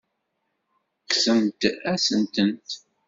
Kksent-asent-tent. 1.03 2.69